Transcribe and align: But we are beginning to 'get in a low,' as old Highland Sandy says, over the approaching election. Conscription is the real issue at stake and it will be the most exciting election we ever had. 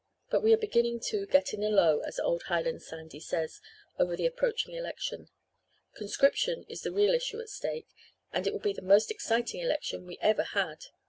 But 0.31 0.41
we 0.41 0.51
are 0.51 0.57
beginning 0.57 0.99
to 1.11 1.27
'get 1.27 1.53
in 1.53 1.61
a 1.61 1.69
low,' 1.69 1.99
as 1.99 2.19
old 2.19 2.41
Highland 2.47 2.81
Sandy 2.81 3.19
says, 3.19 3.61
over 3.99 4.17
the 4.17 4.25
approaching 4.25 4.73
election. 4.73 5.27
Conscription 5.93 6.65
is 6.67 6.81
the 6.81 6.91
real 6.91 7.13
issue 7.13 7.39
at 7.39 7.49
stake 7.49 7.89
and 8.33 8.47
it 8.47 8.51
will 8.51 8.59
be 8.59 8.73
the 8.73 8.81
most 8.81 9.11
exciting 9.11 9.61
election 9.61 10.07
we 10.07 10.17
ever 10.19 10.41
had. 10.41 10.85